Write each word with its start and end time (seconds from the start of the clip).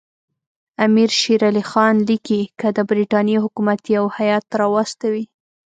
امیر 0.85 1.09
شېر 1.19 1.41
علي 1.49 1.63
خان 1.71 1.95
لیکي 2.07 2.41
که 2.59 2.67
د 2.77 2.79
برټانیې 2.89 3.37
حکومت 3.45 3.79
یو 3.95 4.05
هیات 4.17 4.45
راواستوي. 4.61 5.25